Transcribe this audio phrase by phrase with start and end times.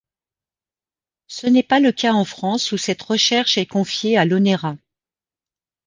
[1.27, 4.75] Ce n'est pas le cas en France où cette recherche est confiée à l'Onera.